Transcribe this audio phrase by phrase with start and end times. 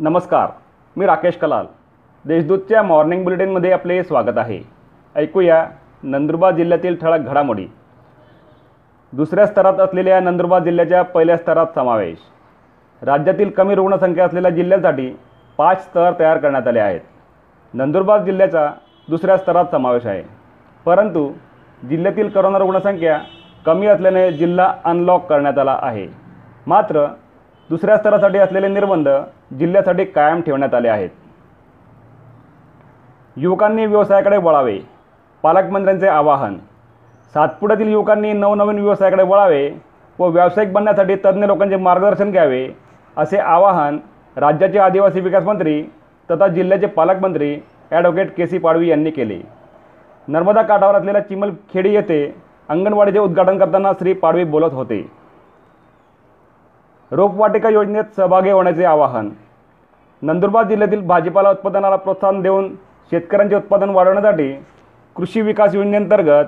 [0.00, 0.50] नमस्कार
[0.96, 1.66] मी राकेश कलाल.
[2.24, 4.60] देशदूतच्या मॉर्निंग बुलेटिनमध्ये आपले स्वागत आहे.
[5.16, 5.66] ऐकूया
[6.02, 7.66] नंदुरबार जिल्ह्यातील ठळक घडामोडी.
[9.12, 12.18] दुसऱ्या स्तरात असलेल्या नंदुरबार जिल्ह्याच्या पहिल्या स्तरात समावेश.
[13.02, 15.18] राज्यातील कमी रुग्णसंख्या असलेल्या जिल्ह्यांसाठी
[15.58, 17.00] पाच स्तर तयार करण्यात आले आहेत.
[17.74, 18.72] नंदुरबार जिल्ह्याचा
[19.08, 20.22] दुसऱ्या स्तरात समावेश आहे.
[20.84, 21.32] परंतु
[21.88, 23.20] जिल्ह्यातील करोना रुग्णसंख्या
[23.66, 26.08] कमी असल्याने जिल्हा अनलॉक करण्यात आला आहे.
[26.66, 27.06] मात्र
[27.70, 29.08] दुसऱ्या स्तरासाठी असलेले निर्बंध
[29.58, 31.10] जिल्ह्यासाठी कायम ठेवण्यात आले आहेत.
[33.36, 34.78] युवकांनी व्यवसायाकडे वळावे
[35.44, 36.56] पालकमंत्र्यांचे आवाहन.
[37.34, 39.70] सातपुड्यातील युवकांनी नवनवीन व्यवसायाकडे वळावे
[40.18, 42.66] व व्यावसायिक बनण्यासाठी तज्ज्ञ लोकांचे मार्गदर्शन घ्यावे
[43.16, 43.98] असे आवाहन
[44.36, 45.82] राज्याचे आदिवासी विकास मंत्री
[46.28, 47.54] तथा जिल्ह्याचे पालकमंत्री
[47.90, 49.40] ॲडव्होकेट के सी पाडवी यांनी केले.
[50.28, 52.24] नर्मदा काठावर असलेल्या चिमलखेडी येथे
[52.68, 55.00] अंगणवाडीचे उद्घाटन करताना श्री पाडवी बोलत होते.
[57.10, 59.28] रोपवाटिका योजनेत सहभागी होण्याचे आवाहन.
[60.22, 62.68] नंदुरबार जिल्ह्यातील भाजीपाला उत्पादनाला प्रोत्साहन देऊन
[63.10, 64.52] शेतकऱ्यांचे उत्पादन वाढवण्यासाठी
[65.16, 66.44] कृषी विकास योजनेअंतर्गत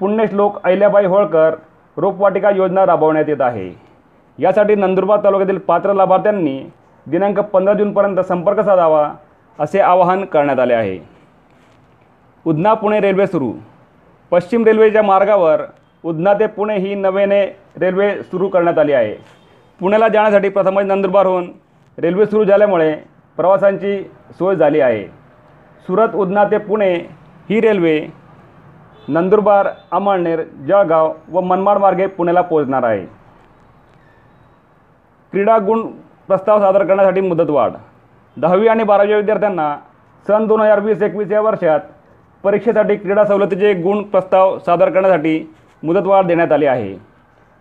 [0.00, 1.54] पुण्यश्लोक अहिल्याबाई होळकर
[1.96, 3.70] रोपवाटिका योजना राबवण्यात येत आहे.
[4.38, 6.58] यासाठी नंदुरबार तालुक्यातील पात्र लाभार्थ्यांनी
[7.06, 9.12] दिनांक पंधरा जूनपर्यंत संपर्क साधावा
[9.58, 10.98] असे आवाहन करण्यात आले आहे.
[12.44, 13.52] उधना पुणे रेल्वे सुरू.
[14.30, 15.62] पश्चिम रेल्वेच्या मार्गावर
[16.04, 17.44] उधना ते पुणे ही नव्याने
[17.80, 19.41] रेल्वे सुरू करण्यात आली आहे.
[19.82, 21.50] पुण्याला जाण्यासाठी प्रथमच नंदुरबारहून
[21.98, 22.92] रेल्वे सुरू झाल्यामुळे
[23.36, 25.04] प्रवासांची सोय झाली आहे.
[25.86, 26.92] सुरत उदना ते पुणे
[27.50, 28.06] ही रेल्वे
[29.08, 33.04] नंदुरबार अमळनेर जळगाव व मनमाड मार्गे पुण्याला पोहोचणार आहे.
[35.32, 35.86] क्रीडा गुण
[36.28, 37.72] प्रस्ताव सादर करण्यासाठी मुदतवाढ.
[38.36, 39.76] दहावी आणि बारावी विद्यार्थ्यांना
[40.26, 41.80] सन दोन हजार वीस एकवीस या वर्षात
[42.44, 46.94] परीक्षेसाठी क्रीडा सवलतीचे गुण प्रस्ताव सादर करण्यासाठी मुदतवाढ देण्यात आली आहे.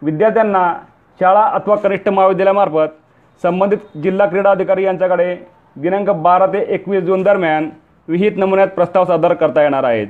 [0.01, 0.73] विद्यार्थ्यांना
[1.21, 2.93] शाळा अथवा कनिष्ठ महाविद्यालयामार्फत
[3.41, 5.35] संबंधित जिल्हा क्रीडा अधिकारी यांच्याकडे
[5.75, 7.69] दिनांक बारा ते एकवीस जून दरम्यान
[8.07, 10.07] विहित नमुन्यात प्रस्ताव सादर करता येणार आहेत.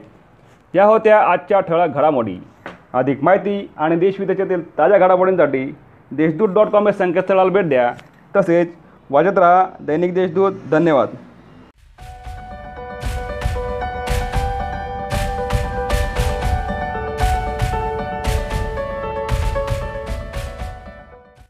[0.75, 2.37] या होत्या आजच्या ठळक घडामोडी.
[2.93, 5.75] अधिक माहिती आणि देशविदेशातील ताज्या घडामोडींसाठी
[6.11, 7.93] देशदूत डॉट कॉम या संकेतस्थळाला भेट द्या.
[8.35, 8.67] तसेच
[9.09, 10.51] वाजत राहा दैनिक देशदूत.
[10.71, 11.07] धन्यवाद.